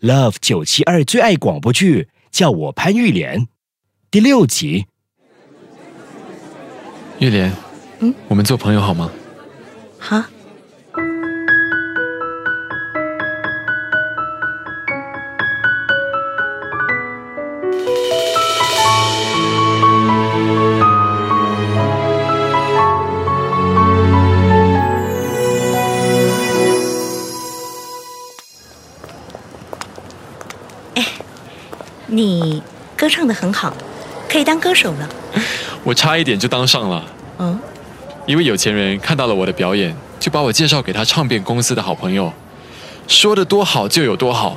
[0.00, 3.48] Love 九七二最爱广播剧，叫我潘玉莲，
[4.12, 4.86] 第六集。
[7.18, 7.52] 玉莲，
[7.98, 9.10] 嗯，我们做朋友好吗？
[9.98, 10.30] 哈，
[32.18, 32.60] 你
[32.96, 33.72] 歌唱的很好，
[34.28, 35.08] 可以当歌手了。
[35.84, 37.04] 我差一点就当上了。
[37.38, 37.56] 嗯，
[38.26, 42.32] 一位有钱人看到了我的表演，就把我介绍给他唱片公司的好朋友，
[43.06, 44.56] 说的多好就有多好，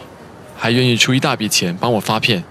[0.58, 2.44] 还愿意出一大笔钱帮我发片。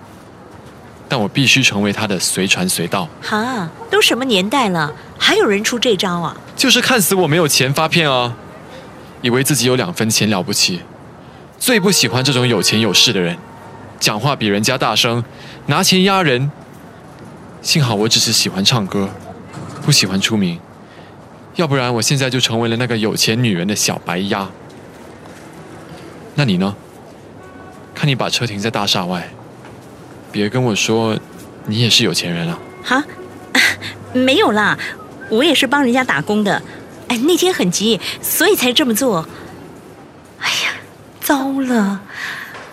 [1.08, 6.36] 但我必须成为他的随传随到，哈，都什么年代了，还有人出这招啊？
[6.54, 8.32] 就是看死我没有钱发片啊！
[9.22, 10.82] 以为自己有两分钱了不起，
[11.58, 13.36] 最不喜欢这种有钱有势的人，
[14.00, 15.22] 讲话比人家大声，
[15.66, 16.50] 拿钱压人。
[17.62, 19.10] 幸好我只是喜欢唱歌，
[19.82, 20.58] 不喜欢出名，
[21.56, 24.48] 要不然我现在就成为了那个有钱女人的小白鸭。
[26.34, 26.74] 那你呢？
[27.94, 29.28] 看你把车停在大厦外，
[30.32, 31.18] 别跟我说
[31.66, 32.58] 你也是有钱人啊！
[32.82, 33.04] 哈，
[34.14, 34.78] 没有啦，
[35.28, 36.62] 我也是帮人家打工的。
[37.08, 39.28] 哎，那天很急，所以才这么做。
[40.38, 40.72] 哎呀，
[41.20, 42.00] 糟了，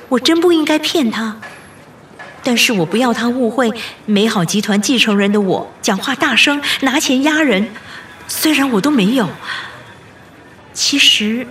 [0.09, 1.37] 我真不应该骗他。
[2.43, 3.69] 但是我不要他误会
[4.05, 7.69] 美好集团继承人的我，讲话大声，拿钱压人。
[8.27, 9.27] 虽然我都没有，
[10.73, 11.45] 其实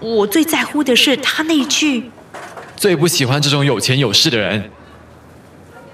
[0.00, 2.10] 我最在乎的是他那句
[2.76, 4.70] 最不喜欢这种有钱有势的人。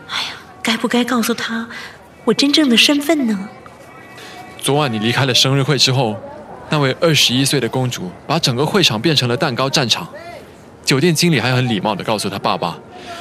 [0.08, 0.28] 哎呀
[0.62, 1.68] 该不该告诉他
[2.24, 3.48] 我真正的身份呢？
[4.60, 6.16] 昨晚你离开了生日会之后，
[6.70, 10.08] 那位二十一岁的公主把整个会场变成了蛋糕战场。
[10.90, 12.76] 酒店经理还很礼貌地告诉他爸爸，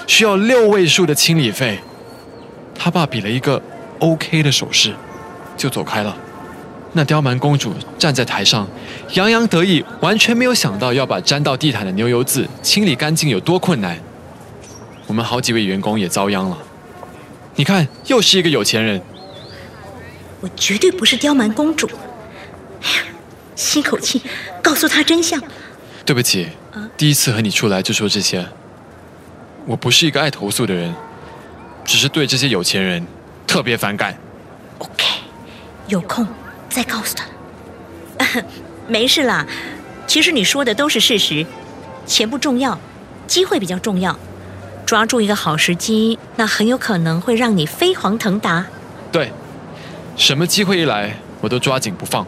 [0.07, 1.77] 需要六位数的清理费。
[2.73, 3.61] 他爸比了一个
[3.99, 4.91] OK 的手势，
[5.55, 6.17] 就走开了。
[6.93, 8.67] 那刁蛮公主站在台上，
[9.13, 13.95] 洋洋得意，完全没有想到要把沾到地毯的牛油渍清理干净有多困难。
[15.05, 16.57] 我们好几位员工也遭殃了。
[17.53, 18.99] 你看，又是一个有钱人。
[20.41, 21.87] 我绝对不是刁蛮公主。
[22.81, 23.03] 哎呀，
[23.55, 24.23] 吸口气，
[24.63, 25.39] 告诉他真相。
[26.03, 26.47] 对不起，
[26.99, 28.45] 第一次和你出来就说这些。
[29.65, 30.93] 我不是一个爱投诉的人，
[31.85, 33.07] 只是对这些有钱人
[33.47, 34.13] 特别反感。
[34.79, 35.05] OK，
[35.87, 36.27] 有空
[36.67, 38.43] 再告诉他。
[38.85, 39.47] 没事啦，
[40.07, 41.45] 其实你说的都是事实，
[42.05, 42.77] 钱不重要，
[43.25, 44.19] 机会比较重要。
[44.85, 48.65] 抓住一个好时机，那很有可能会让你飞黄腾达。
[49.09, 49.31] 对，
[50.17, 52.27] 什么机会一来，我都抓紧不放。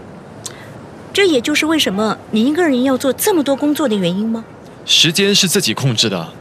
[1.11, 4.45] 这也就是为什么你一个人要做这么多工作的原因吗？
[4.85, 6.33] 时间是自己控制的，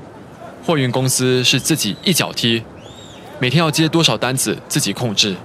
[0.64, 2.62] 货运公司是自己一脚踢，
[3.38, 5.36] 每天要接多少单子自己控制。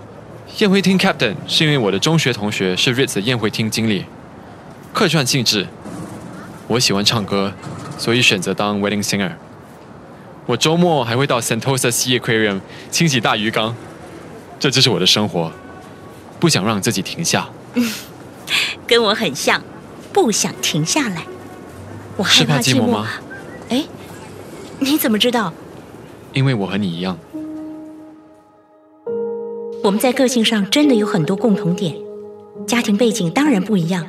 [0.59, 4.05] 宴会厅 captain 是因为我的中学同学是 Ritz 的宴会厅经理，
[4.93, 5.67] 客串性质。
[6.67, 7.53] 我喜欢唱歌，
[7.97, 9.31] 所以选择当 wedding singer。
[10.45, 13.75] 我周末还会到 Sentosa Sea Aquarium 清洗大鱼缸，
[14.59, 15.51] 这就是我的生活。
[16.39, 17.49] 不想让自己停下，
[18.87, 19.61] 跟我很像，
[20.13, 21.23] 不想停下来。
[22.17, 23.07] 我害是怕寂寂寞吗？
[23.69, 23.85] 哎，
[24.79, 25.53] 你怎么知道？
[26.33, 27.17] 因为我和你一样。
[29.83, 31.95] 我们在个性上真的有很多共同点，
[32.65, 34.05] 家庭背景当然不一样。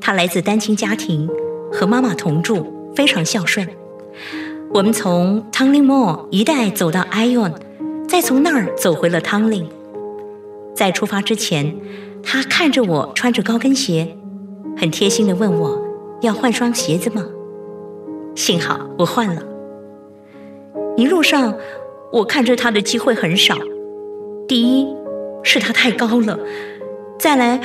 [0.00, 1.28] 他来自单亲家庭，
[1.72, 3.68] 和妈妈同住，非常孝顺。
[4.72, 7.54] 我们从 Tanglin Mall 一带走到 Ion，
[8.08, 9.66] 再从那儿走回了 Tanglin。
[10.74, 11.74] 在出发之前，
[12.22, 14.16] 他看着我穿着高跟鞋，
[14.76, 15.80] 很贴心的问我
[16.20, 17.26] 要换双鞋子吗？
[18.34, 19.42] 幸好我换了。
[20.96, 21.54] 一路上，
[22.12, 23.56] 我看着他的机会很少。
[24.48, 24.86] 第一
[25.42, 26.38] 是他太高了，
[27.18, 27.60] 再来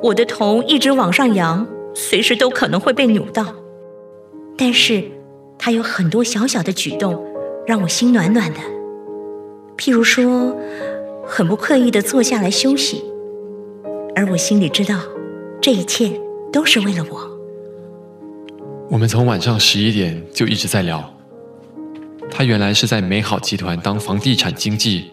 [0.00, 3.54] 我的头一直往上扬，随时都可能会被扭到。
[4.56, 5.04] 但是
[5.58, 7.24] 他有很多小小的举动，
[7.66, 8.58] 让我心暖暖的。
[9.76, 10.56] 譬如说，
[11.24, 13.04] 很不刻意的坐下来休息，
[14.14, 14.96] 而我心里知道，
[15.60, 16.20] 这一切
[16.52, 17.31] 都是为了我。
[18.92, 21.02] 我们从晚上十一点就一直在聊。
[22.30, 25.10] 他原来是在美好集团当房地产经纪，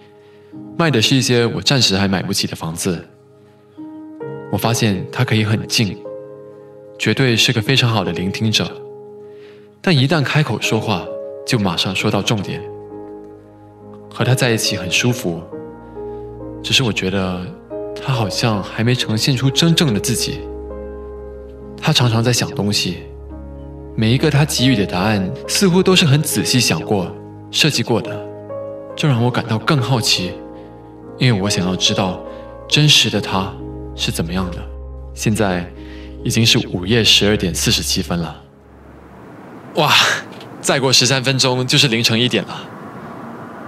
[0.78, 3.08] 卖的是一些我暂时还买不起的房子。
[4.52, 5.98] 我发现他可以很静，
[6.98, 8.70] 绝对是个非常好的聆听者，
[9.82, 11.08] 但一旦开口说话，
[11.48, 12.62] 就马上说到重点。
[14.12, 15.42] 和他在一起很舒服，
[16.62, 17.46] 只是我觉得
[17.96, 20.42] 他好像还没呈现出真正的自己。
[21.82, 22.98] 他常常在想东西，
[23.96, 27.14] 每一个他给予的答案似乎都是很仔细想过、
[27.52, 28.26] 设计过的，
[28.96, 30.32] 这让我感到更好奇，
[31.18, 32.22] 因为我想要知道
[32.68, 33.52] 真实的他
[33.96, 34.58] 是怎么样的。
[35.14, 35.70] 现在
[36.24, 38.42] 已经是午夜十二点四十七分了，
[39.76, 39.92] 哇，
[40.62, 42.62] 再过十三分钟就是凌晨一点了。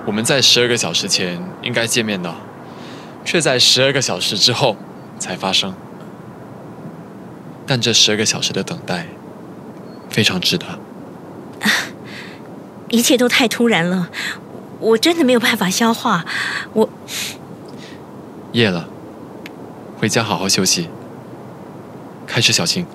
[0.05, 2.33] 我们在十二个小时前应该见面的，
[3.25, 4.77] 却在十二个小时之后
[5.19, 5.73] 才发生。
[7.67, 9.05] 但这十二个小时的等待
[10.11, 10.65] 非常值得。
[12.89, 14.09] 一切都太突然了，
[14.79, 16.25] 我真的没有办法消化。
[16.73, 16.87] 我
[18.51, 18.87] 夜了，
[19.97, 20.89] 回家好好休息。
[22.27, 22.85] 开车小心。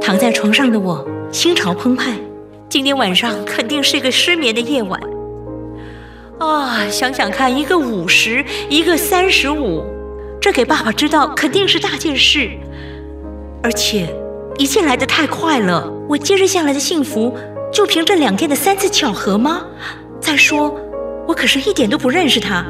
[0.00, 2.18] 躺在床上的我心潮澎湃，
[2.68, 5.00] 今天晚上肯定是个失眠的夜晚。
[6.40, 9.84] 啊，想想看，一个五十，一个三十五，
[10.40, 12.50] 这给爸爸知道肯定是大件事，
[13.62, 14.08] 而且
[14.56, 15.86] 一切来得太快了。
[16.08, 17.36] 我接着下来的幸福，
[17.70, 19.60] 就凭这两天的三次巧合吗？
[20.18, 20.74] 再说，
[21.28, 22.64] 我可是一点都不认识他，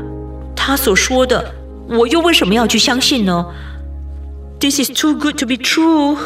[0.56, 1.54] 他所说的，
[1.88, 3.46] 我又为什么要去相信呢
[4.58, 6.16] ？This is too good to be true。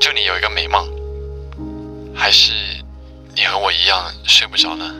[0.00, 0.88] 祝你有一个美梦，
[2.14, 2.52] 还是
[3.36, 4.90] 你和我一样睡不着呢？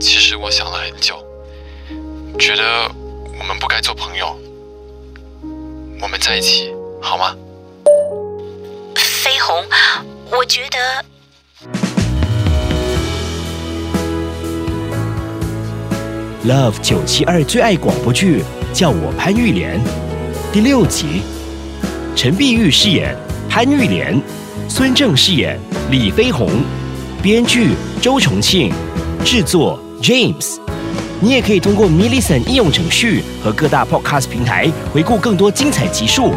[0.00, 1.16] 其实我想了很久，
[2.38, 2.62] 觉得
[3.38, 4.36] 我们不该做朋友，
[6.00, 7.34] 我们在一起好吗？
[8.96, 9.64] 飞鸿，
[10.30, 11.04] 我觉得。
[16.46, 18.44] Love 九七二最爱广播剧，
[18.74, 19.80] 叫我潘玉莲，
[20.52, 21.22] 第六集，
[22.14, 23.16] 陈碧玉饰演
[23.48, 24.20] 潘玉莲，
[24.68, 25.58] 孙正饰演
[25.90, 26.50] 李飞鸿，
[27.22, 27.70] 编剧
[28.02, 28.70] 周重庆，
[29.24, 30.58] 制作 James。
[31.20, 36.32] 你也可以通过 m i l l i c e n 应用程序和各大 Podcast 平台回顾更多精彩集数。